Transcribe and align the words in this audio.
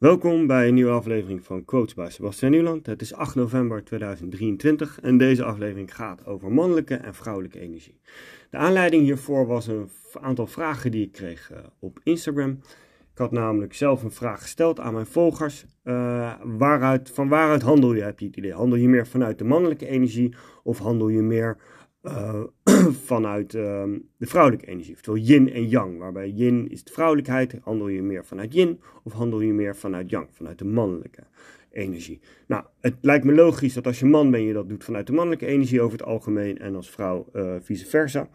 Welkom 0.00 0.46
bij 0.46 0.68
een 0.68 0.74
nieuwe 0.74 0.90
aflevering 0.90 1.44
van 1.44 1.64
Quotes 1.64 1.94
bij 1.94 2.10
Sebastian 2.10 2.50
Nieuwland. 2.50 2.86
Het 2.86 3.00
is 3.00 3.14
8 3.14 3.34
november 3.34 3.84
2023 3.84 5.00
en 5.00 5.18
deze 5.18 5.44
aflevering 5.44 5.94
gaat 5.94 6.26
over 6.26 6.52
mannelijke 6.52 6.94
en 6.94 7.14
vrouwelijke 7.14 7.60
energie. 7.60 8.00
De 8.50 8.56
aanleiding 8.56 9.02
hiervoor 9.02 9.46
was 9.46 9.66
een 9.66 9.90
aantal 10.20 10.46
vragen 10.46 10.90
die 10.90 11.04
ik 11.04 11.12
kreeg 11.12 11.50
uh, 11.52 11.58
op 11.78 12.00
Instagram. 12.02 12.50
Ik 13.12 13.18
had 13.18 13.30
namelijk 13.30 13.74
zelf 13.74 14.02
een 14.02 14.10
vraag 14.10 14.42
gesteld 14.42 14.80
aan 14.80 14.94
mijn 14.94 15.06
volgers. 15.06 15.64
Uh, 15.84 16.32
waaruit, 16.44 17.10
van 17.10 17.28
waaruit 17.28 17.62
handel 17.62 17.94
je, 17.94 18.02
heb 18.02 18.18
je 18.18 18.26
het 18.26 18.36
idee? 18.36 18.52
Handel 18.52 18.78
je 18.78 18.88
meer 18.88 19.06
vanuit 19.06 19.38
de 19.38 19.44
mannelijke 19.44 19.86
energie 19.86 20.34
of 20.62 20.78
handel 20.78 21.08
je 21.08 21.22
meer 21.22 21.56
uh, 22.02 22.42
vanuit 23.10 23.54
uh, 23.54 23.82
de 24.16 24.26
vrouwelijke 24.26 24.66
energie. 24.66 24.94
Oftewel 24.94 25.22
yin 25.22 25.52
en 25.52 25.68
yang. 25.68 25.98
Waarbij 25.98 26.28
yin 26.28 26.70
is 26.70 26.84
de 26.84 26.92
vrouwelijkheid. 26.92 27.54
Handel 27.62 27.88
je 27.88 28.02
meer 28.02 28.24
vanuit 28.24 28.54
yin 28.54 28.80
of 29.04 29.12
handel 29.12 29.40
je 29.40 29.52
meer 29.52 29.76
vanuit 29.76 30.10
yang? 30.10 30.26
Vanuit 30.30 30.58
de 30.58 30.64
mannelijke 30.64 31.22
energie. 31.70 32.20
Nou, 32.46 32.64
het 32.80 32.94
lijkt 33.00 33.24
me 33.24 33.32
logisch 33.32 33.74
dat 33.74 33.86
als 33.86 33.98
je 33.98 34.06
man 34.06 34.30
bent, 34.30 34.46
je 34.46 34.52
dat 34.52 34.68
doet 34.68 34.84
vanuit 34.84 35.06
de 35.06 35.12
mannelijke 35.12 35.46
energie 35.46 35.80
over 35.80 35.98
het 35.98 36.06
algemeen. 36.06 36.58
En 36.58 36.74
als 36.74 36.90
vrouw 36.90 37.26
uh, 37.32 37.54
vice 37.60 37.86
versa. 37.86 38.28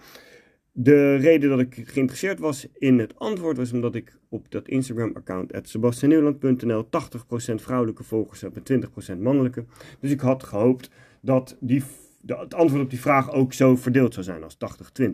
De 0.72 1.16
reden 1.16 1.50
dat 1.50 1.60
ik 1.60 1.82
geïnteresseerd 1.84 2.40
was 2.40 2.68
in 2.74 3.00
het 3.00 3.20
antwoord 3.20 3.58
was 3.58 3.74
omdat 3.74 3.96
ik 3.96 4.18
op 4.30 4.52
dat 4.52 4.68
Instagram-account 4.68 5.52
sebastiannieuwland.nl 5.62 6.84
80% 6.84 6.88
vrouwelijke 7.56 8.04
volgers 8.04 8.42
heb 8.42 8.56
en 8.56 8.82
20% 9.18 9.20
mannelijke. 9.20 9.66
Dus 10.00 10.12
ik 10.12 10.20
had 10.20 10.44
gehoopt 10.44 10.90
dat 11.22 11.58
die 11.60 11.84
de, 12.26 12.36
het 12.38 12.54
antwoord 12.54 12.84
op 12.84 12.90
die 12.90 13.00
vraag 13.00 13.32
ook 13.32 13.54
zo 13.54 13.76
verdeeld 13.76 14.14
zou 14.14 14.26
zijn 14.26 14.44
als 14.44 14.58
80-20. 15.02 15.10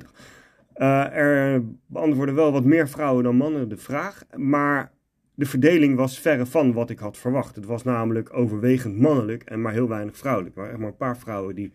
Uh, 0.75 1.15
er 1.15 1.63
beantwoorden 1.85 2.35
wel 2.35 2.51
wat 2.51 2.63
meer 2.63 2.89
vrouwen 2.89 3.23
dan 3.23 3.35
mannen 3.35 3.70
de 3.70 3.77
vraag, 3.77 4.23
maar 4.35 4.91
de 5.34 5.45
verdeling 5.45 5.95
was 5.95 6.20
verre 6.20 6.45
van 6.45 6.73
wat 6.73 6.89
ik 6.89 6.99
had 6.99 7.17
verwacht. 7.17 7.55
Het 7.55 7.65
was 7.65 7.84
namelijk 7.84 8.34
overwegend 8.34 8.98
mannelijk 8.98 9.43
en 9.43 9.62
maar 9.62 9.73
heel 9.73 9.87
weinig 9.87 10.18
vrouwelijk. 10.18 10.55
Waren 10.55 10.71
echt 10.71 10.79
maar 10.79 10.90
een 10.90 10.95
paar 10.95 11.18
vrouwen 11.18 11.55
die 11.55 11.71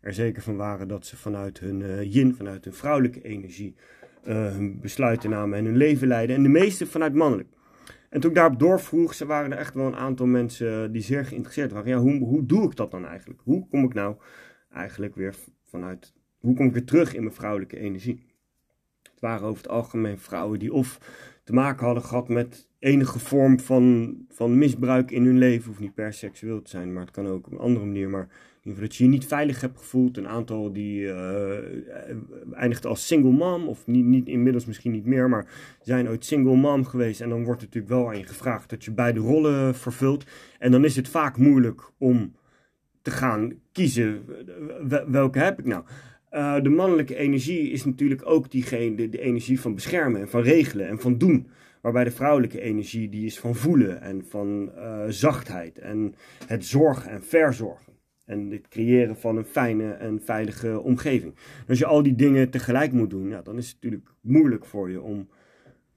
er 0.00 0.14
zeker 0.14 0.42
van 0.42 0.56
waren 0.56 0.88
dat 0.88 1.06
ze 1.06 1.16
vanuit 1.16 1.58
hun 1.58 1.80
uh, 1.80 2.12
yin, 2.14 2.34
vanuit 2.34 2.64
hun 2.64 2.74
vrouwelijke 2.74 3.22
energie, 3.22 3.74
uh, 4.24 4.34
hun 4.34 4.80
besluiten 4.80 5.30
namen 5.30 5.58
en 5.58 5.64
hun 5.64 5.76
leven 5.76 6.08
leiden. 6.08 6.36
En 6.36 6.42
de 6.42 6.48
meeste 6.48 6.86
vanuit 6.86 7.14
mannelijk. 7.14 7.48
En 8.08 8.20
toen 8.20 8.30
ik 8.30 8.36
daarop 8.36 8.58
doorvroeg, 8.58 9.14
ze 9.14 9.26
waren 9.26 9.52
er 9.52 9.58
echt 9.58 9.74
wel 9.74 9.86
een 9.86 9.96
aantal 9.96 10.26
mensen 10.26 10.92
die 10.92 11.02
zeer 11.02 11.24
geïnteresseerd 11.24 11.72
waren. 11.72 11.88
Ja, 11.88 11.98
hoe, 11.98 12.18
hoe 12.18 12.46
doe 12.46 12.64
ik 12.64 12.76
dat 12.76 12.90
dan 12.90 13.06
eigenlijk? 13.06 13.40
Hoe 13.44 13.68
kom 13.68 13.84
ik 13.84 13.94
nou 13.94 14.16
eigenlijk 14.72 15.14
weer 15.14 15.34
vanuit, 15.62 16.12
hoe 16.38 16.54
kom 16.54 16.66
ik 16.66 16.72
weer 16.72 16.84
terug 16.84 17.14
in 17.14 17.22
mijn 17.22 17.34
vrouwelijke 17.34 17.78
energie? 17.78 18.26
Het 19.02 19.20
waren 19.20 19.46
over 19.46 19.62
het 19.62 19.72
algemeen 19.72 20.18
vrouwen 20.18 20.58
die 20.58 20.72
of 20.72 20.98
te 21.44 21.52
maken 21.52 21.84
hadden 21.84 22.04
gehad 22.04 22.28
met 22.28 22.68
enige 22.78 23.18
vorm 23.18 23.60
van, 23.60 24.16
van 24.28 24.58
misbruik 24.58 25.10
in 25.10 25.24
hun 25.24 25.38
leven. 25.38 25.66
Hoeft 25.66 25.80
niet 25.80 25.94
per 25.94 26.12
seksueel 26.12 26.62
te 26.62 26.70
zijn, 26.70 26.92
maar 26.92 27.02
het 27.02 27.10
kan 27.10 27.26
ook 27.26 27.46
op 27.46 27.52
een 27.52 27.58
andere 27.58 27.86
manier. 27.86 28.08
Maar 28.08 28.28
dat 28.62 28.96
je 28.96 29.04
je 29.04 29.10
niet 29.10 29.26
veilig 29.26 29.60
hebt 29.60 29.78
gevoeld. 29.78 30.16
Een 30.16 30.28
aantal 30.28 30.72
die 30.72 31.00
uh, 31.00 31.58
eindigt 32.52 32.86
als 32.86 33.06
single 33.06 33.30
mom, 33.30 33.68
of 33.68 33.86
niet, 33.86 34.04
niet, 34.04 34.28
inmiddels 34.28 34.64
misschien 34.64 34.92
niet 34.92 35.06
meer, 35.06 35.28
maar 35.28 35.46
zijn 35.80 36.08
ooit 36.08 36.24
single 36.24 36.56
mom 36.56 36.84
geweest. 36.84 37.20
En 37.20 37.28
dan 37.28 37.44
wordt 37.44 37.60
natuurlijk 37.60 37.92
wel 37.92 38.08
aan 38.08 38.18
je 38.18 38.24
gevraagd 38.24 38.70
dat 38.70 38.84
je 38.84 38.92
beide 38.92 39.20
rollen 39.20 39.74
vervult. 39.74 40.24
En 40.58 40.70
dan 40.70 40.84
is 40.84 40.96
het 40.96 41.08
vaak 41.08 41.36
moeilijk 41.36 41.90
om 41.98 42.34
te 43.02 43.10
gaan 43.10 43.52
kiezen. 43.72 44.24
Welke 45.06 45.38
heb 45.38 45.58
ik 45.58 45.64
nou? 45.64 45.84
Uh, 46.32 46.62
de 46.62 46.68
mannelijke 46.68 47.16
energie 47.16 47.70
is 47.70 47.84
natuurlijk 47.84 48.26
ook 48.26 48.50
diegene, 48.50 49.08
de, 49.08 49.20
energie 49.20 49.60
van 49.60 49.74
beschermen 49.74 50.20
en 50.20 50.28
van 50.28 50.42
regelen 50.42 50.88
en 50.88 50.98
van 50.98 51.18
doen. 51.18 51.48
Waarbij 51.80 52.04
de 52.04 52.10
vrouwelijke 52.10 52.60
energie 52.60 53.08
die 53.08 53.26
is 53.26 53.38
van 53.38 53.54
voelen 53.54 54.00
en 54.00 54.24
van 54.28 54.72
uh, 54.76 55.04
zachtheid 55.08 55.78
en 55.78 56.14
het 56.46 56.64
zorgen 56.64 57.10
en 57.10 57.22
verzorgen. 57.22 57.92
En 58.24 58.50
het 58.50 58.68
creëren 58.68 59.16
van 59.16 59.36
een 59.36 59.44
fijne 59.44 59.92
en 59.92 60.20
veilige 60.24 60.80
omgeving. 60.80 61.34
En 61.34 61.68
als 61.68 61.78
je 61.78 61.86
al 61.86 62.02
die 62.02 62.14
dingen 62.14 62.50
tegelijk 62.50 62.92
moet 62.92 63.10
doen, 63.10 63.28
ja, 63.28 63.42
dan 63.42 63.56
is 63.56 63.66
het 63.66 63.74
natuurlijk 63.74 64.10
moeilijk 64.20 64.64
voor 64.64 64.90
je 64.90 65.02
om 65.02 65.28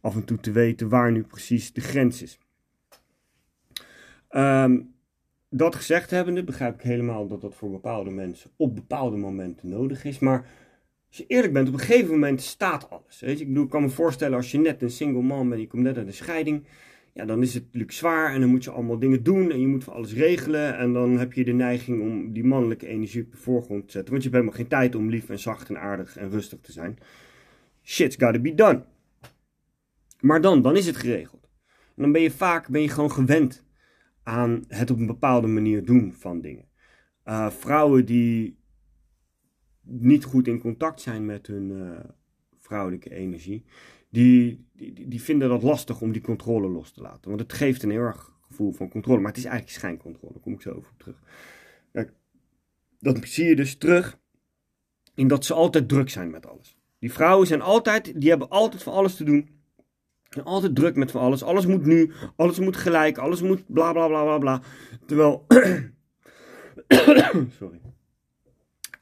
af 0.01 0.15
en 0.15 0.23
toe 0.23 0.37
te 0.37 0.51
weten 0.51 0.89
waar 0.89 1.11
nu 1.11 1.23
precies 1.23 1.73
de 1.73 1.81
grens 1.81 2.21
is. 2.21 2.39
Um, 4.29 4.94
dat 5.49 5.75
gezegd 5.75 6.11
hebbende 6.11 6.43
begrijp 6.43 6.75
ik 6.75 6.81
helemaal 6.81 7.27
dat 7.27 7.41
dat 7.41 7.55
voor 7.55 7.71
bepaalde 7.71 8.09
mensen 8.09 8.51
op 8.57 8.75
bepaalde 8.75 9.17
momenten 9.17 9.69
nodig 9.69 10.03
is. 10.03 10.19
Maar 10.19 10.47
als 11.07 11.17
je 11.17 11.25
eerlijk 11.27 11.53
bent, 11.53 11.67
op 11.67 11.73
een 11.73 11.79
gegeven 11.79 12.11
moment 12.11 12.41
staat 12.41 12.89
alles. 12.89 13.19
Weet 13.19 13.37
je? 13.37 13.43
Ik, 13.43 13.47
bedoel, 13.47 13.63
ik 13.63 13.69
kan 13.69 13.81
me 13.81 13.89
voorstellen 13.89 14.37
als 14.37 14.51
je 14.51 14.57
net 14.57 14.81
een 14.81 14.89
single 14.89 15.21
man 15.21 15.49
bent, 15.49 15.61
je 15.61 15.67
komt 15.67 15.83
net 15.83 15.97
uit 15.97 16.07
een 16.07 16.13
scheiding. 16.13 16.67
Ja, 17.13 17.25
dan 17.25 17.41
is 17.41 17.53
het 17.53 17.63
natuurlijk 17.63 17.91
zwaar 17.91 18.33
en 18.33 18.39
dan 18.39 18.49
moet 18.49 18.63
je 18.63 18.71
allemaal 18.71 18.99
dingen 18.99 19.23
doen 19.23 19.51
en 19.51 19.59
je 19.59 19.67
moet 19.67 19.83
voor 19.83 19.93
alles 19.93 20.13
regelen. 20.13 20.77
En 20.77 20.93
dan 20.93 21.17
heb 21.17 21.33
je 21.33 21.43
de 21.43 21.51
neiging 21.51 22.01
om 22.01 22.33
die 22.33 22.43
mannelijke 22.43 22.87
energie 22.87 23.23
op 23.23 23.31
de 23.31 23.37
voorgrond 23.37 23.85
te 23.85 23.91
zetten. 23.91 24.11
Want 24.11 24.23
je 24.23 24.29
hebt 24.29 24.41
helemaal 24.41 24.61
geen 24.61 24.79
tijd 24.79 24.95
om 24.95 25.09
lief 25.09 25.29
en 25.29 25.39
zacht 25.39 25.69
en 25.69 25.79
aardig 25.79 26.17
en 26.17 26.29
rustig 26.29 26.59
te 26.59 26.71
zijn. 26.71 26.97
Shit's 27.83 28.15
gotta 28.15 28.39
be 28.39 28.55
done. 28.55 28.83
Maar 30.19 30.41
dan, 30.41 30.61
dan 30.61 30.75
is 30.75 30.85
het 30.85 30.95
geregeld. 30.95 31.49
En 31.67 32.01
dan 32.03 32.11
ben 32.11 32.21
je 32.21 32.31
vaak 32.31 32.69
ben 32.69 32.81
je 32.81 32.89
gewoon 32.89 33.11
gewend 33.11 33.64
aan 34.25 34.63
het 34.67 34.91
op 34.91 34.97
een 34.97 35.05
bepaalde 35.05 35.47
manier 35.47 35.85
doen 35.85 36.13
van 36.13 36.41
dingen. 36.41 36.67
Uh, 37.25 37.49
vrouwen 37.49 38.05
die 38.05 38.59
niet 39.81 40.23
goed 40.23 40.47
in 40.47 40.59
contact 40.59 41.01
zijn 41.01 41.25
met 41.25 41.47
hun 41.47 41.69
uh, 41.69 41.99
vrouwelijke 42.57 43.13
energie, 43.13 43.65
die, 44.09 44.67
die, 44.73 45.07
die 45.07 45.21
vinden 45.21 45.49
dat 45.49 45.63
lastig 45.63 46.01
om 46.01 46.11
die 46.11 46.21
controle 46.21 46.67
los 46.67 46.91
te 46.91 47.01
laten. 47.01 47.29
Want 47.29 47.41
het 47.41 47.53
geeft 47.53 47.83
een 47.83 47.89
heel 47.89 48.01
erg 48.01 48.33
gevoel 48.47 48.71
van 48.71 48.89
controle, 48.89 49.19
maar 49.19 49.31
het 49.31 49.37
is 49.37 49.45
eigenlijk 49.45 49.77
schijncontrole, 49.77 50.33
daar 50.33 50.41
kom 50.41 50.53
ik 50.53 50.61
zo 50.61 50.71
over 50.71 50.91
terug. 50.97 51.21
Kijk, 51.91 52.13
dat 52.99 53.27
zie 53.27 53.45
je 53.45 53.55
dus 53.55 53.77
terug 53.77 54.19
in 55.13 55.27
dat 55.27 55.45
ze 55.45 55.53
altijd 55.53 55.89
druk 55.89 56.09
zijn 56.09 56.29
met 56.29 56.45
alles. 56.45 56.77
Die 56.99 57.13
vrouwen 57.13 57.47
zijn 57.47 57.61
altijd, 57.61 58.21
die 58.21 58.29
hebben 58.29 58.49
altijd 58.49 58.83
van 58.83 58.93
alles 58.93 59.15
te 59.15 59.23
doen. 59.23 59.54
Altijd 60.43 60.75
druk 60.75 60.95
met 60.95 61.11
van 61.11 61.21
alles. 61.21 61.43
Alles 61.43 61.65
moet 61.65 61.85
nu, 61.85 62.11
alles 62.35 62.59
moet 62.59 62.77
gelijk, 62.77 63.17
alles 63.17 63.41
moet 63.41 63.63
bla 63.67 63.91
bla 63.91 64.07
bla 64.07 64.23
bla 64.23 64.37
bla. 64.37 64.61
Terwijl. 65.05 65.45
Sorry. 67.59 67.81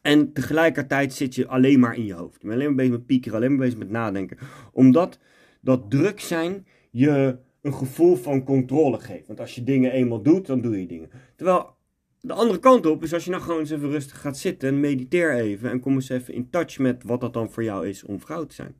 En 0.02 0.34
tegelijkertijd 0.34 1.14
zit 1.14 1.36
je 1.36 1.48
alleen 1.48 1.80
maar 1.80 1.96
in 1.96 2.06
je 2.06 2.14
hoofd. 2.14 2.42
Je 2.42 2.48
bent 2.48 2.54
alleen 2.54 2.68
maar 2.68 2.76
bezig 2.76 2.92
met 2.92 3.06
piekeren, 3.06 3.38
alleen 3.38 3.50
maar 3.50 3.66
bezig 3.66 3.80
met 3.80 3.90
nadenken. 3.90 4.38
Omdat 4.72 5.20
dat 5.62 5.92
druk 5.92 6.20
zijn 6.20 6.68
je 6.92 7.38
een 7.62 7.74
gevoel 7.74 8.16
van 8.16 8.44
controle 8.44 9.00
geeft. 9.00 9.28
Want 9.28 9.40
als 9.40 9.56
je 9.56 9.64
dingen 9.64 9.92
eenmaal 9.92 10.22
doet, 10.22 10.46
dan 10.46 10.62
doe 10.62 10.80
je 10.80 10.88
dingen. 10.88 11.10
Terwijl 11.36 11.76
de 12.22 12.34
andere 12.34 12.60
kant 12.60 12.86
op 12.86 13.04
is 13.04 13.14
als 13.14 13.24
je 13.24 13.30
nou 13.30 13.44
gewoon 13.44 13.60
eens 13.60 13.70
even 13.70 13.90
rustig 13.90 14.22
gaat 14.22 14.38
zitten 14.38 14.70
en 14.70 14.80
mediteer 14.80 15.34
even. 15.34 15.70
En 15.70 15.80
kom 15.80 15.94
eens 15.94 16.10
even 16.10 16.34
in 16.34 16.50
touch 16.50 16.80
met 16.80 17.04
wat 17.04 17.22
dat 17.22 17.34
dan 17.34 17.52
voor 17.52 17.64
jou 17.64 17.88
is 17.88 18.04
om 18.04 18.20
vrouw 18.20 18.46
te 18.46 18.56
zijn. 18.56 18.76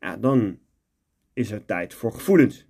Ja, 0.00 0.16
dan 0.16 0.58
is 1.38 1.50
er 1.50 1.64
tijd 1.64 1.94
voor 1.94 2.12
gevoelens. 2.12 2.66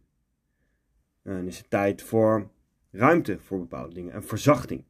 En 1.22 1.46
is 1.46 1.58
er 1.58 1.68
tijd 1.68 2.02
voor 2.02 2.50
ruimte 2.90 3.38
voor 3.38 3.58
bepaalde 3.58 3.94
dingen 3.94 4.12
en 4.12 4.24
verzachting. 4.24 4.84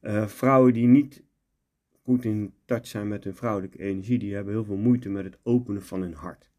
Uh, 0.00 0.26
vrouwen 0.26 0.72
die 0.72 0.86
niet 0.86 1.22
goed 2.02 2.24
in 2.24 2.54
touch 2.64 2.86
zijn 2.86 3.08
met 3.08 3.24
hun 3.24 3.34
vrouwelijke 3.34 3.78
energie, 3.78 4.18
die 4.18 4.34
hebben 4.34 4.52
heel 4.52 4.64
veel 4.64 4.76
moeite 4.76 5.08
met 5.08 5.24
het 5.24 5.38
openen 5.42 5.82
van 5.82 6.00
hun 6.00 6.14
hart. 6.14 6.50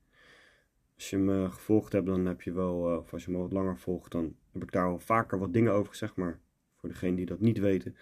Als 0.96 1.10
je 1.10 1.18
me 1.18 1.50
gevolgd 1.50 1.92
hebt, 1.92 2.06
dan 2.06 2.26
heb 2.26 2.42
je 2.42 2.52
wel, 2.52 2.92
uh, 2.92 2.98
of 2.98 3.14
als 3.14 3.26
je 3.26 3.32
me 3.32 3.38
wat 3.38 3.54
langer 3.54 3.78
volgt, 3.78 4.12
dan 4.12 4.36
heb 4.52 4.64
ik 4.64 4.72
daar 4.72 4.88
al 4.88 5.00
vaker 5.00 5.40
wat 5.40 5.54
dingen 5.54 5.74
over 5.74 5.90
gezegd, 5.90 6.16
maar 6.16 6.40
voor 6.76 6.90
degenen 6.90 7.16
die 7.16 7.26
dat 7.26 7.40
niet 7.40 7.58
weten. 7.58 7.96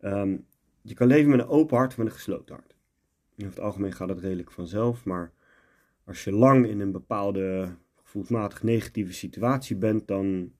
Um, 0.00 0.46
je 0.82 0.94
kan 0.94 1.06
leven 1.06 1.30
met 1.30 1.40
een 1.40 1.46
open 1.46 1.76
hart 1.76 1.90
of 1.90 1.98
met 1.98 2.06
een 2.06 2.12
gesloten 2.12 2.54
hart. 2.54 2.76
In 3.34 3.46
het 3.46 3.60
algemeen 3.60 3.92
gaat 3.92 4.08
het 4.08 4.20
redelijk 4.20 4.50
vanzelf, 4.50 5.04
maar 5.04 5.32
als 6.06 6.24
je 6.24 6.32
lang 6.32 6.66
in 6.66 6.80
een 6.80 6.92
bepaalde 6.92 7.76
gevoelsmatig 7.94 8.62
negatieve 8.62 9.12
situatie 9.12 9.76
bent, 9.76 10.08
dan 10.08 10.52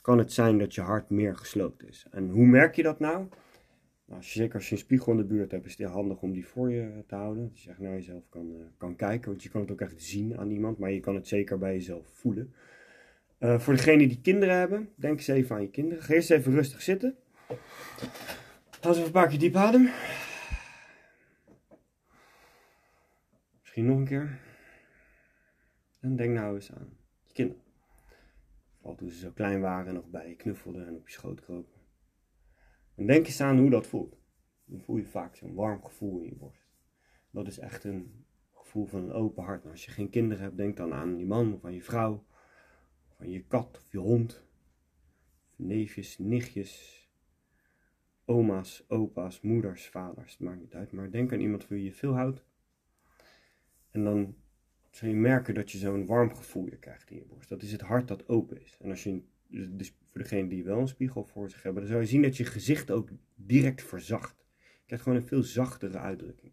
kan 0.00 0.18
het 0.18 0.32
zijn 0.32 0.58
dat 0.58 0.74
je 0.74 0.80
hart 0.80 1.10
meer 1.10 1.36
gesloten 1.36 1.88
is. 1.88 2.06
En 2.10 2.28
hoe 2.28 2.46
merk 2.46 2.74
je 2.74 2.82
dat 2.82 2.98
nou? 2.98 3.16
nou 4.04 4.18
als 4.18 4.32
je, 4.32 4.38
zeker 4.38 4.54
als 4.54 4.68
je 4.68 4.72
een 4.72 4.80
spiegel 4.80 5.12
in 5.12 5.18
de 5.18 5.24
buurt 5.24 5.50
hebt, 5.50 5.64
is 5.64 5.70
het 5.70 5.80
heel 5.80 5.88
handig 5.88 6.22
om 6.22 6.32
die 6.32 6.46
voor 6.46 6.70
je 6.70 7.04
te 7.06 7.14
houden. 7.14 7.48
Dat 7.48 7.62
je 7.62 7.70
echt 7.70 7.78
naar 7.78 7.92
jezelf 7.92 8.28
kan, 8.28 8.50
uh, 8.50 8.64
kan 8.78 8.96
kijken, 8.96 9.30
want 9.30 9.42
je 9.42 9.48
kan 9.48 9.60
het 9.60 9.70
ook 9.70 9.80
echt 9.80 10.02
zien 10.02 10.38
aan 10.38 10.50
iemand, 10.50 10.78
maar 10.78 10.90
je 10.90 11.00
kan 11.00 11.14
het 11.14 11.28
zeker 11.28 11.58
bij 11.58 11.72
jezelf 11.72 12.06
voelen. 12.12 12.54
Uh, 13.38 13.58
voor 13.58 13.74
degenen 13.74 14.08
die 14.08 14.20
kinderen 14.20 14.58
hebben, 14.58 14.88
denk 14.94 15.18
eens 15.18 15.28
even 15.28 15.56
aan 15.56 15.62
je 15.62 15.70
kinderen. 15.70 16.02
Ga 16.02 16.14
eerst 16.14 16.30
even 16.30 16.52
rustig 16.52 16.82
zitten. 16.82 17.16
Haal 18.80 18.92
even 18.92 19.04
een 19.04 19.10
paar 19.10 19.28
keer 19.28 19.38
diep 19.38 19.56
adem. 19.56 19.90
Misschien 23.60 23.86
nog 23.86 23.96
een 23.96 24.04
keer. 24.04 24.50
En 26.02 26.16
denk 26.16 26.34
nou 26.34 26.54
eens 26.54 26.72
aan 26.72 26.96
je 27.22 27.32
kinderen. 27.32 27.62
Vooral 28.76 28.96
toen 28.96 29.10
ze 29.10 29.18
zo 29.18 29.30
klein 29.30 29.60
waren 29.60 29.86
en 29.86 29.94
nog 29.94 30.10
bij 30.10 30.28
je 30.28 30.36
knuffelden 30.36 30.86
en 30.86 30.96
op 30.96 31.08
je 31.08 31.12
schoot 31.12 31.40
kropen. 31.40 31.80
En 32.94 33.06
denk 33.06 33.26
eens 33.26 33.40
aan 33.40 33.58
hoe 33.58 33.70
dat 33.70 33.86
voelt. 33.86 34.16
Dan 34.64 34.80
voel 34.80 34.96
je 34.96 35.06
vaak 35.06 35.36
zo'n 35.36 35.54
warm 35.54 35.84
gevoel 35.84 36.20
in 36.20 36.28
je 36.28 36.34
borst. 36.34 36.68
Dat 37.30 37.46
is 37.46 37.58
echt 37.58 37.84
een 37.84 38.26
gevoel 38.52 38.86
van 38.86 39.02
een 39.02 39.12
open 39.12 39.44
hart. 39.44 39.66
als 39.66 39.84
je 39.84 39.90
geen 39.90 40.10
kinderen 40.10 40.42
hebt, 40.42 40.56
denk 40.56 40.76
dan 40.76 40.92
aan 40.92 41.18
je 41.18 41.26
man 41.26 41.54
of 41.54 41.64
aan 41.64 41.74
je 41.74 41.82
vrouw. 41.82 42.26
Aan 43.18 43.30
je 43.30 43.46
kat 43.46 43.78
of 43.84 43.92
je 43.92 43.98
hond. 43.98 44.44
neefjes, 45.56 46.18
nichtjes, 46.18 47.02
oma's, 48.24 48.84
opa's, 48.88 49.40
moeders, 49.40 49.88
vaders, 49.88 50.38
maakt 50.38 50.60
niet 50.60 50.74
uit. 50.74 50.92
Maar 50.92 51.10
denk 51.10 51.32
aan 51.32 51.40
iemand 51.40 51.64
voor 51.64 51.76
wie 51.76 51.84
je 51.84 51.92
veel 51.92 52.14
houdt. 52.14 52.44
En 53.90 54.04
dan 54.04 54.41
zul 54.96 55.08
je 55.08 55.14
merken 55.14 55.54
dat 55.54 55.70
je 55.70 55.78
zo'n 55.78 56.06
warm 56.06 56.34
gevoel 56.34 56.66
je 56.66 56.76
krijgt 56.76 57.10
in 57.10 57.16
je 57.16 57.24
borst. 57.24 57.48
Dat 57.48 57.62
is 57.62 57.72
het 57.72 57.80
hart 57.80 58.08
dat 58.08 58.28
open 58.28 58.62
is. 58.62 58.76
En 58.80 58.90
als 58.90 59.02
je, 59.02 59.22
dus, 59.48 59.66
dus 59.70 59.94
voor 60.10 60.20
degene 60.20 60.48
die 60.48 60.64
wel 60.64 60.78
een 60.78 60.88
spiegel 60.88 61.24
voor 61.24 61.50
zich 61.50 61.62
hebben, 61.62 61.82
dan 61.82 61.90
zou 61.90 62.02
je 62.02 62.08
zien 62.08 62.22
dat 62.22 62.36
je 62.36 62.44
gezicht 62.44 62.90
ook 62.90 63.08
direct 63.34 63.82
verzacht. 63.82 64.44
Je 64.58 64.86
krijgt 64.86 65.04
gewoon 65.04 65.18
een 65.18 65.26
veel 65.26 65.42
zachtere 65.42 65.98
uitdrukking. 65.98 66.52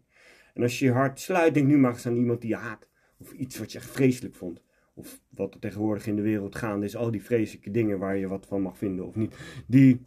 En 0.54 0.62
als 0.62 0.78
je 0.78 0.84
je 0.84 0.92
hart 0.92 1.20
sluit, 1.20 1.54
denk 1.54 1.66
nu 1.66 1.78
maar 1.78 1.92
eens 1.92 2.06
aan 2.06 2.16
iemand 2.16 2.40
die 2.40 2.50
je 2.50 2.56
haat. 2.56 2.88
Of 3.18 3.32
iets 3.32 3.58
wat 3.58 3.72
je 3.72 3.78
echt 3.78 3.90
vreselijk 3.90 4.34
vond. 4.34 4.62
Of 4.94 5.20
wat 5.28 5.54
er 5.54 5.60
tegenwoordig 5.60 6.06
in 6.06 6.16
de 6.16 6.22
wereld 6.22 6.56
gaande 6.56 6.86
is. 6.86 6.96
Al 6.96 7.10
die 7.10 7.22
vreselijke 7.22 7.70
dingen 7.70 7.98
waar 7.98 8.16
je 8.16 8.28
wat 8.28 8.46
van 8.46 8.62
mag 8.62 8.78
vinden 8.78 9.06
of 9.06 9.14
niet. 9.14 9.36
Die, 9.66 10.06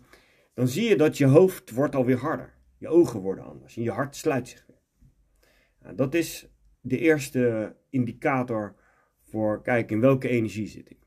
dan 0.53 0.67
zie 0.67 0.89
je 0.89 0.95
dat 0.95 1.17
je 1.17 1.25
hoofd 1.25 1.71
wordt 1.71 1.95
alweer 1.95 2.17
harder. 2.17 2.53
Je 2.77 2.87
ogen 2.87 3.19
worden 3.19 3.45
anders. 3.45 3.77
En 3.77 3.83
je 3.83 3.91
hart 3.91 4.15
sluit 4.15 4.47
zich 4.47 4.65
weer. 4.67 5.95
Dat 5.95 6.13
is 6.13 6.52
de 6.85 6.97
eerste 6.97 7.75
indicator 7.89 8.75
voor, 9.21 9.61
kijk, 9.61 9.91
in 9.91 9.99
welke 9.99 10.27
energie 10.27 10.67
zit 10.67 10.89
ik. 10.89 10.97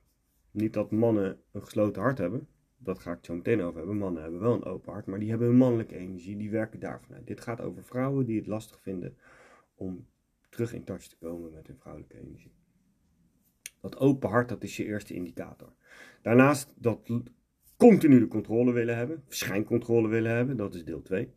Niet 0.50 0.73
dat 0.73 0.90
mannen 0.90 1.40
een 1.52 1.62
gesloten 1.62 2.02
hart 2.02 2.19
hebben. 2.19 2.49
Dat 2.76 2.99
ga 2.99 3.12
ik 3.12 3.25
zo 3.25 3.34
meteen 3.34 3.61
over 3.61 3.78
hebben. 3.78 3.96
Mannen 3.96 4.23
hebben 4.23 4.40
wel 4.40 4.55
een 4.55 4.64
open 4.64 4.93
hart, 4.93 5.06
maar 5.06 5.19
die 5.19 5.28
hebben 5.28 5.49
een 5.49 5.56
mannelijke 5.56 5.96
energie. 5.96 6.37
Die 6.37 6.50
werken 6.50 6.81
daarvan 6.81 7.14
uit. 7.14 7.26
Dit 7.26 7.40
gaat 7.40 7.61
over 7.61 7.84
vrouwen 7.84 8.26
die 8.26 8.37
het 8.38 8.46
lastig 8.46 8.81
vinden 8.81 9.17
om 9.75 10.06
terug 10.49 10.73
in 10.73 10.84
touch 10.84 11.06
te 11.06 11.17
komen 11.17 11.52
met 11.52 11.67
hun 11.67 11.79
vrouwelijke 11.79 12.19
energie. 12.19 12.55
Dat 13.81 13.99
open 13.99 14.29
hart, 14.29 14.49
dat 14.49 14.64
is 14.64 14.76
je 14.76 14.84
eerste 14.84 15.14
indicator. 15.14 15.72
Daarnaast 16.22 16.75
dat 16.79 17.11
continu 17.76 18.19
de 18.19 18.29
controle 18.29 18.72
willen 18.72 18.96
hebben, 18.96 19.25
schijncontrole 19.29 20.08
willen 20.08 20.32
hebben, 20.32 20.56
dat 20.56 20.75
is 20.75 20.84
deel 20.84 21.02
2. 21.02 21.32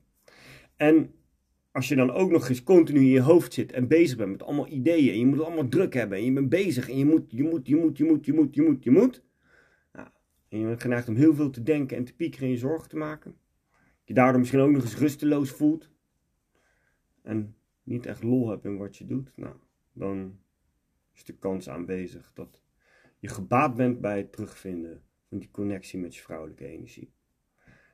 En 0.75 1.13
als 1.71 1.87
je 1.87 1.95
dan 1.95 2.11
ook 2.11 2.31
nog 2.31 2.49
eens 2.49 2.63
continu 2.63 2.99
in 2.99 3.05
je 3.05 3.21
hoofd 3.21 3.53
zit 3.53 3.71
en 3.71 3.87
bezig 3.87 4.17
bent 4.17 4.31
met 4.31 4.43
allemaal 4.43 4.67
ideeën 4.67 5.13
en 5.13 5.19
je 5.19 5.25
moet 5.25 5.41
allemaal 5.41 5.67
druk 5.67 5.93
hebben 5.93 6.17
en 6.17 6.25
je 6.25 6.33
bent 6.33 6.49
bezig 6.49 6.89
en 6.89 6.97
je 6.97 7.05
moet, 7.05 7.31
je 7.31 7.43
moet, 7.43 7.67
je 7.67 7.75
moet, 7.75 7.97
je 7.97 8.03
moet, 8.05 8.25
je 8.25 8.33
moet, 8.33 8.55
je 8.55 8.61
moet, 8.61 8.83
je 8.83 8.91
moet. 8.91 9.23
Nou, 9.93 10.07
en 10.49 10.59
je 10.59 10.65
bent 10.65 10.81
geneigd 10.81 11.07
om 11.07 11.15
heel 11.15 11.35
veel 11.35 11.49
te 11.49 11.63
denken 11.63 11.97
en 11.97 12.03
te 12.03 12.15
piekeren 12.15 12.47
en 12.47 12.53
je 12.53 12.59
zorgen 12.59 12.89
te 12.89 12.97
maken. 12.97 13.35
Je 14.03 14.13
daardoor 14.13 14.39
misschien 14.39 14.59
ook 14.59 14.71
nog 14.71 14.81
eens 14.81 14.97
rusteloos 14.97 15.51
voelt. 15.51 15.89
En 17.21 17.55
niet 17.83 18.05
echt 18.05 18.23
lol 18.23 18.49
hebt 18.49 18.65
in 18.65 18.77
wat 18.77 18.97
je 18.97 19.05
doet. 19.05 19.31
Nou, 19.35 19.55
dan 19.93 20.39
is 21.13 21.23
de 21.23 21.37
kans 21.37 21.69
aanwezig 21.69 22.33
dat 22.33 22.61
je 23.19 23.27
gebaat 23.27 23.75
bent 23.75 24.01
bij 24.01 24.17
het 24.17 24.31
terugvinden 24.31 25.03
van 25.27 25.37
die 25.37 25.51
connectie 25.51 25.99
met 25.99 26.15
je 26.15 26.21
vrouwelijke 26.21 26.65
energie. 26.65 27.13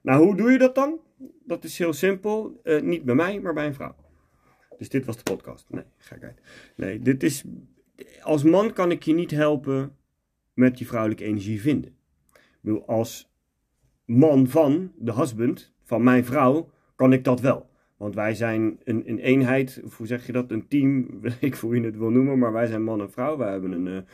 Nou, 0.05 0.23
hoe 0.23 0.35
doe 0.35 0.51
je 0.51 0.57
dat 0.57 0.75
dan? 0.75 0.99
Dat 1.45 1.63
is 1.63 1.77
heel 1.77 1.93
simpel. 1.93 2.61
Uh, 2.63 2.81
niet 2.81 3.03
bij 3.03 3.15
mij, 3.15 3.39
maar 3.39 3.53
bij 3.53 3.65
een 3.65 3.73
vrouw. 3.73 3.95
Dus 4.77 4.89
dit 4.89 5.05
was 5.05 5.17
de 5.17 5.23
podcast. 5.23 5.65
Nee, 5.69 5.83
gekheid. 5.97 6.41
Nee, 6.75 6.99
dit 6.99 7.23
is. 7.23 7.43
Als 8.21 8.43
man 8.43 8.73
kan 8.73 8.91
ik 8.91 9.03
je 9.03 9.13
niet 9.13 9.31
helpen 9.31 9.95
met 10.53 10.79
je 10.79 10.85
vrouwelijke 10.85 11.23
energie 11.23 11.61
vinden. 11.61 11.95
Ik 12.63 12.83
als 12.85 13.31
man 14.05 14.47
van 14.47 14.91
de 14.97 15.13
husband, 15.13 15.73
van 15.83 16.03
mijn 16.03 16.25
vrouw, 16.25 16.69
kan 16.95 17.13
ik 17.13 17.23
dat 17.23 17.39
wel. 17.39 17.69
Want 17.97 18.15
wij 18.15 18.35
zijn 18.35 18.79
een, 18.83 19.09
een 19.09 19.19
eenheid, 19.19 19.81
of 19.83 19.97
hoe 19.97 20.07
zeg 20.07 20.25
je 20.25 20.31
dat, 20.31 20.51
een 20.51 20.67
team, 20.67 21.19
ik 21.39 21.55
hoe 21.55 21.75
je 21.75 21.81
het 21.81 21.97
wil 21.97 22.09
noemen, 22.09 22.39
maar 22.39 22.51
wij 22.51 22.65
zijn 22.65 22.83
man 22.83 23.01
en 23.01 23.11
vrouw. 23.11 23.37
Wij 23.37 23.51
hebben 23.51 23.71
een, 23.71 24.05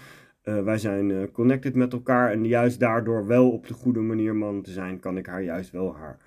uh, 0.43 0.63
wij 0.63 0.77
zijn 0.77 1.09
uh, 1.09 1.23
connected 1.31 1.75
met 1.75 1.93
elkaar 1.93 2.31
en 2.31 2.47
juist 2.47 2.79
daardoor 2.79 3.27
wel 3.27 3.51
op 3.51 3.67
de 3.67 3.73
goede 3.73 3.99
manier 3.99 4.35
man 4.35 4.61
te 4.61 4.71
zijn, 4.71 4.99
kan 4.99 5.17
ik 5.17 5.25
haar 5.25 5.43
juist 5.43 5.71
wel 5.71 5.95
haar 5.95 6.19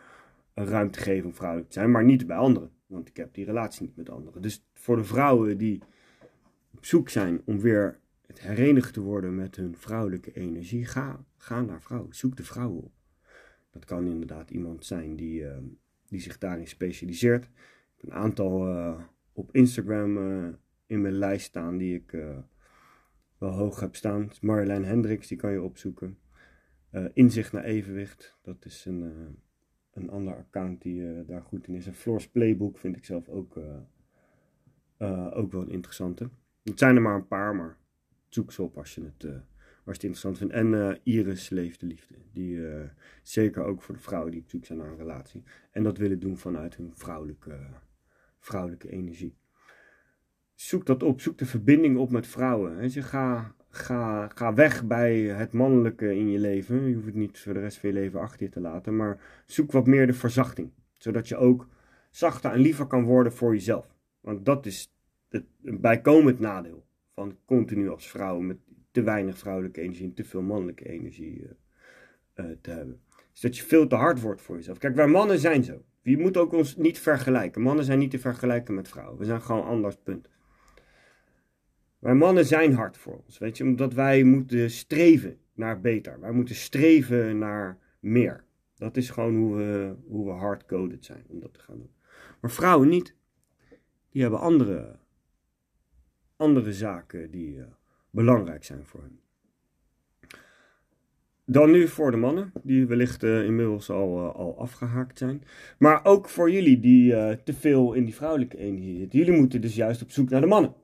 ruimte 0.55 0.99
geven 0.99 1.27
om 1.27 1.35
vrouwelijk 1.35 1.69
te 1.69 1.79
zijn, 1.79 1.91
maar 1.91 2.05
niet 2.05 2.27
bij 2.27 2.37
anderen. 2.37 2.71
Want 2.87 3.09
ik 3.09 3.17
heb 3.17 3.35
die 3.35 3.45
relatie 3.45 3.87
niet 3.87 3.97
met 3.97 4.11
anderen. 4.11 4.43
Dus 4.43 4.67
voor 4.75 4.97
de 4.97 5.05
vrouwen 5.05 5.59
die 5.59 5.83
op 6.77 6.85
zoek 6.85 7.09
zijn 7.09 7.43
om 7.45 7.61
weer 7.61 7.99
het 8.27 8.41
herenigd 8.41 8.93
te 8.93 9.01
worden 9.01 9.35
met 9.35 9.57
hun 9.57 9.77
vrouwelijke 9.77 10.33
energie, 10.33 10.85
ga, 10.85 11.25
ga 11.37 11.63
naar 11.63 11.83
vrouwen. 11.83 12.15
Zoek 12.15 12.37
de 12.37 12.45
vrouwen 12.45 12.83
op. 12.83 12.93
Dat 13.71 13.85
kan 13.85 14.07
inderdaad 14.07 14.51
iemand 14.51 14.85
zijn 14.85 15.17
die, 15.17 15.45
die 16.09 16.21
zich 16.21 16.39
daarin 16.39 16.67
specialiseert. 16.67 17.45
Ik 17.45 17.51
heb 18.01 18.11
een 18.11 18.17
aantal 18.17 18.69
op 19.33 19.49
Instagram 19.53 20.17
in 20.87 21.01
mijn 21.01 21.15
lijst 21.15 21.47
staan 21.47 21.77
die 21.77 21.95
ik 21.95 22.17
wel 23.39 23.51
hoog 23.51 23.81
heb 23.81 23.97
staan. 23.97 24.31
Marjolein 24.41 24.85
Hendricks, 24.85 25.29
die 25.29 25.39
kan 25.39 25.53
je 25.53 25.63
opzoeken. 25.63 26.19
Uh, 26.93 27.05
Inzicht 27.13 27.53
naar 27.53 27.65
evenwicht, 27.65 28.39
dat 28.43 28.65
is 28.65 28.85
een, 28.85 29.03
uh, 29.03 29.27
een 29.93 30.11
ander 30.11 30.37
account 30.37 30.83
die 30.83 31.01
uh, 31.01 31.27
daar 31.27 31.43
goed 31.43 31.67
in 31.67 31.75
is. 31.75 31.87
En 31.87 31.95
Floor's 31.95 32.29
Playbook 32.29 32.79
vind 32.79 32.97
ik 32.97 33.05
zelf 33.05 33.29
ook, 33.29 33.59
ook 35.31 35.53
wel 35.53 35.61
een 35.61 35.71
interessante. 35.71 36.31
Het 36.63 36.79
zijn 36.79 36.97
er 36.97 37.03
maar 37.03 37.15
een 37.15 37.27
paar, 37.27 37.55
maar 37.55 37.79
zoek 38.29 38.53
ze 38.53 38.63
op 38.63 38.79
als 38.79 38.95
je 38.95 39.03
het, 39.03 39.25
als 39.85 39.97
het 39.97 40.05
interessant 40.05 40.39
vindt. 40.39 40.53
En 40.53 41.01
Iris 41.03 41.49
Leeft 41.49 41.81
de 41.81 41.87
Liefde. 41.87 42.15
Die 42.33 42.61
zeker 43.23 43.65
ook 43.65 43.83
voor 43.83 43.95
de 43.95 44.01
vrouwen 44.01 44.31
die 44.31 44.41
op 44.41 44.49
zoek 44.49 44.65
zijn 44.65 44.79
naar 44.79 44.89
een 44.89 44.97
relatie. 44.97 45.43
En 45.71 45.83
dat 45.83 45.99
willen 45.99 46.21
doen 46.21 46.37
vanuit 46.37 46.77
hun 46.77 46.93
vrouwelijke, 46.95 47.59
vrouwelijke 48.39 48.91
energie 48.91 49.37
zoek 50.65 50.87
dat 50.87 51.03
op. 51.03 51.21
Zoek 51.21 51.39
de 51.39 51.47
verbinding 51.47 51.97
op 51.97 52.11
met 52.11 52.27
vrouwen. 52.27 52.77
Weet 52.77 52.93
je, 52.93 53.03
ga, 53.03 53.55
ga, 53.69 54.29
ga 54.35 54.55
weg 54.55 54.85
bij 54.85 55.21
het 55.21 55.53
mannelijke 55.53 56.15
in 56.15 56.31
je 56.31 56.39
leven. 56.39 56.89
Je 56.89 56.95
hoeft 56.95 57.07
het 57.07 57.15
niet 57.15 57.39
voor 57.39 57.55
de 57.55 57.61
rest 57.61 57.79
van 57.79 57.89
je 57.89 57.95
leven 57.95 58.21
achter 58.21 58.43
je 58.43 58.49
te 58.49 58.61
laten. 58.61 58.97
Maar 58.97 59.43
zoek 59.47 59.73
wat 59.73 59.87
meer 59.87 60.07
de 60.07 60.13
verzachting. 60.13 60.71
Zodat 60.93 61.29
je 61.29 61.37
ook 61.37 61.69
zachter 62.11 62.51
en 62.53 62.61
liever 62.61 62.87
kan 62.87 63.05
worden 63.05 63.33
voor 63.33 63.53
jezelf. 63.53 63.87
Want 64.21 64.45
dat 64.45 64.67
is 64.67 64.93
het, 65.29 65.45
bijkomend 65.63 66.39
nadeel 66.39 66.87
van 67.15 67.37
continu 67.45 67.89
als 67.89 68.09
vrouw 68.11 68.39
met 68.39 68.57
te 68.91 69.03
weinig 69.03 69.39
vrouwelijke 69.39 69.81
energie 69.81 70.05
en 70.07 70.15
te 70.15 70.25
veel 70.25 70.43
mannelijke 70.43 70.89
energie 70.89 71.41
uh, 71.41 71.49
uh, 72.35 72.57
te 72.61 72.71
hebben. 72.71 73.01
Is 73.35 73.41
dat 73.41 73.57
je 73.57 73.63
veel 73.63 73.87
te 73.87 73.95
hard 73.95 74.21
wordt 74.21 74.43
voor 74.43 74.57
jezelf. 74.57 74.79
Kijk, 74.79 74.95
wij 74.95 75.07
mannen 75.07 75.39
zijn 75.39 75.65
zo. 75.65 75.85
Je 76.03 76.19
moet 76.19 76.37
ook 76.37 76.53
ons 76.53 76.77
niet 76.77 76.99
vergelijken. 76.99 77.63
Mannen 77.63 77.85
zijn 77.85 77.99
niet 77.99 78.11
te 78.11 78.19
vergelijken 78.19 78.75
met 78.75 78.89
vrouwen. 78.89 79.19
We 79.19 79.25
zijn 79.25 79.43
gewoon 79.43 79.65
anders, 79.65 79.97
punt. 79.97 80.29
Wij 82.05 82.15
mannen 82.15 82.47
zijn 82.47 82.75
hard 82.75 82.97
voor 82.97 83.23
ons, 83.25 83.39
weet 83.39 83.57
je, 83.57 83.65
omdat 83.65 83.95
wij 83.95 84.23
moeten 84.23 84.71
streven 84.71 85.39
naar 85.55 85.81
beter. 85.81 86.21
Wij 86.21 86.33
moeten 86.33 86.55
streven 86.55 87.39
naar 87.39 87.79
meer. 88.01 88.45
Dat 88.77 88.97
is 88.97 89.11
gewoon 89.11 89.37
hoe 89.37 89.57
we, 89.57 89.95
hoe 90.07 90.27
we 90.27 90.33
hardcoded 90.33 91.05
zijn 91.05 91.25
om 91.29 91.41
dat 91.41 91.55
te 91.55 91.61
gaan 91.61 91.77
doen. 91.77 91.91
Maar 92.41 92.51
vrouwen 92.51 92.89
niet. 92.89 93.15
Die 94.11 94.23
hebben 94.23 94.41
andere, 94.41 94.99
andere 96.37 96.73
zaken 96.73 97.31
die 97.31 97.57
uh, 97.57 97.65
belangrijk 98.11 98.65
zijn 98.65 98.87
voor 98.87 99.01
hen. 99.01 99.21
Dan 101.45 101.71
nu 101.71 101.89
voor 101.89 102.11
de 102.11 102.17
mannen, 102.17 102.53
die 102.63 102.87
wellicht 102.87 103.23
uh, 103.23 103.45
inmiddels 103.45 103.91
al, 103.91 104.19
uh, 104.19 104.35
al 104.35 104.59
afgehaakt 104.59 105.19
zijn. 105.19 105.43
Maar 105.79 106.05
ook 106.05 106.29
voor 106.29 106.51
jullie 106.51 106.81
die 106.81 107.43
te 107.43 107.53
veel 107.53 107.93
in 107.93 108.05
die 108.05 108.15
vrouwelijke 108.15 108.59
energie 108.59 108.99
zitten. 108.99 109.19
Jullie 109.19 109.41
moeten 109.41 109.61
dus 109.61 109.75
juist 109.75 110.03
op 110.03 110.11
zoek 110.11 110.29
naar 110.29 110.41
de 110.41 110.47
mannen. 110.47 110.83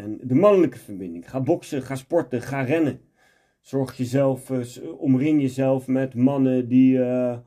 En 0.00 0.18
de 0.22 0.34
mannelijke 0.34 0.78
verbinding. 0.78 1.30
Ga 1.30 1.40
boksen, 1.40 1.82
ga 1.82 1.94
sporten, 1.94 2.42
ga 2.42 2.60
rennen. 2.60 3.00
Zorg 3.60 3.96
jezelf, 3.96 4.50
uh, 4.50 5.00
omring 5.00 5.40
jezelf 5.40 5.86
met 5.86 6.14
mannen 6.14 6.68
die, 6.68 6.96
uh, 6.96 7.38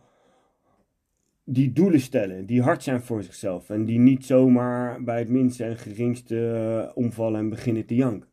die 1.44 1.72
doelen 1.72 2.00
stellen, 2.00 2.46
die 2.46 2.62
hard 2.62 2.84
zijn 2.84 3.02
voor 3.02 3.24
zichzelf 3.24 3.70
en 3.70 3.86
die 3.86 4.00
niet 4.00 4.26
zomaar 4.26 5.04
bij 5.04 5.20
het 5.20 5.30
minste 5.30 5.64
en 5.64 5.78
geringste 5.78 6.36
uh, 6.36 6.98
omvallen 6.98 7.40
en 7.40 7.50
beginnen 7.50 7.86
te 7.86 7.96
janken. 7.96 8.30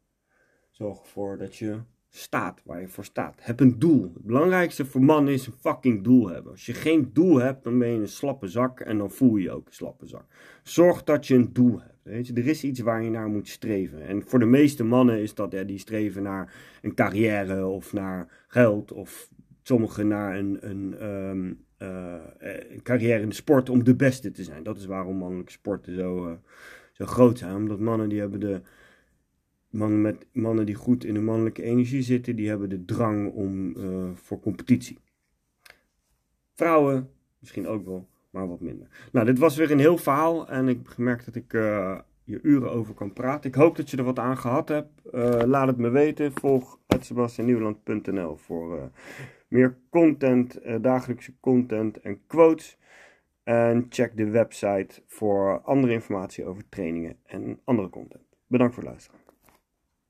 Zorg 0.70 1.00
ervoor 1.00 1.38
dat 1.38 1.56
je 1.56 1.78
staat 2.08 2.60
waar 2.64 2.80
je 2.80 2.88
voor 2.88 3.04
staat. 3.04 3.38
Heb 3.40 3.60
een 3.60 3.78
doel. 3.78 4.02
Het 4.02 4.24
belangrijkste 4.24 4.84
voor 4.84 5.02
mannen 5.02 5.32
is 5.32 5.46
een 5.46 5.52
fucking 5.52 6.04
doel 6.04 6.28
hebben. 6.28 6.52
Als 6.52 6.66
je 6.66 6.74
geen 6.74 7.10
doel 7.12 7.36
hebt, 7.36 7.64
dan 7.64 7.78
ben 7.78 7.88
je 7.88 7.98
een 7.98 8.08
slappe 8.08 8.46
zak 8.46 8.80
en 8.80 8.98
dan 8.98 9.10
voel 9.10 9.36
je 9.36 9.42
je 9.42 9.50
ook 9.50 9.66
een 9.66 9.72
slappe 9.72 10.06
zak. 10.06 10.24
Zorg 10.62 11.04
dat 11.04 11.26
je 11.26 11.34
een 11.34 11.52
doel 11.52 11.80
hebt. 11.80 11.89
Er 12.04 12.46
is 12.46 12.64
iets 12.64 12.80
waar 12.80 13.02
je 13.02 13.10
naar 13.10 13.28
moet 13.28 13.48
streven. 13.48 14.06
En 14.06 14.22
voor 14.22 14.38
de 14.38 14.46
meeste 14.46 14.84
mannen 14.84 15.20
is 15.20 15.34
dat, 15.34 15.52
ja, 15.52 15.62
die 15.62 15.78
streven 15.78 16.22
naar 16.22 16.54
een 16.82 16.94
carrière 16.94 17.66
of 17.66 17.92
naar 17.92 18.44
geld. 18.48 18.92
Of 18.92 19.30
sommigen 19.62 20.08
naar 20.08 20.38
een, 20.38 20.58
een, 20.70 21.06
um, 21.06 21.64
uh, 21.78 22.14
een 22.70 22.82
carrière 22.82 23.22
in 23.22 23.28
de 23.28 23.34
sport 23.34 23.68
om 23.68 23.84
de 23.84 23.96
beste 23.96 24.30
te 24.30 24.44
zijn. 24.44 24.62
Dat 24.62 24.78
is 24.78 24.86
waarom 24.86 25.16
mannelijke 25.16 25.52
sporten 25.52 25.94
zo, 25.94 26.28
uh, 26.28 26.32
zo 26.92 27.06
groot 27.06 27.38
zijn. 27.38 27.54
Omdat 27.54 27.80
mannen 27.80 28.08
die 28.08 28.20
hebben 28.20 28.40
de... 28.40 28.60
Mannen, 29.70 30.00
met, 30.00 30.26
mannen 30.32 30.66
die 30.66 30.74
goed 30.74 31.04
in 31.04 31.14
de 31.14 31.20
mannelijke 31.20 31.62
energie 31.62 32.02
zitten, 32.02 32.36
die 32.36 32.48
hebben 32.48 32.68
de 32.68 32.84
drang 32.84 33.32
om, 33.32 33.76
voor 34.14 34.40
competitie. 34.40 34.98
Vrouwen 36.54 37.10
misschien 37.38 37.66
ook 37.66 37.84
wel, 37.84 38.08
maar 38.30 38.48
wat 38.48 38.60
minder. 38.60 39.08
Nou, 39.12 39.26
dit 39.26 39.38
was 39.38 39.56
weer 39.56 39.70
een 39.70 39.78
heel 39.78 39.96
verhaal 39.96 40.48
en 40.48 40.68
ik 40.68 40.80
gemerkt 40.84 41.24
dat 41.24 41.34
ik 41.34 41.52
uh, 41.52 41.98
je 42.24 42.38
uren 42.42 42.70
over 42.70 42.94
kan 42.94 43.12
praten. 43.12 43.50
Ik 43.50 43.56
hoop 43.56 43.76
dat 43.76 43.90
je 43.90 43.96
er 43.96 44.04
wat 44.04 44.18
aan 44.18 44.38
gehad 44.38 44.68
hebt. 44.68 45.02
Uh, 45.12 45.40
laat 45.46 45.66
het 45.66 45.76
me 45.76 45.88
weten. 45.88 46.32
Volg 46.32 46.78
sebastiannieuwland.nl 47.00 48.36
voor 48.36 48.76
uh, 48.76 48.82
meer 49.48 49.76
content, 49.90 50.60
dagelijkse 50.80 51.32
content 51.40 52.00
en 52.00 52.26
quotes. 52.26 52.78
En 53.42 53.86
check 53.88 54.16
de 54.16 54.30
website 54.30 55.02
voor 55.06 55.60
andere 55.60 55.92
informatie 55.92 56.44
over 56.44 56.68
trainingen 56.68 57.16
en 57.26 57.60
andere 57.64 57.90
content. 57.90 58.24
Bedankt 58.46 58.74
voor 58.74 58.82
het 58.82 58.92
luisteren. 58.92 59.19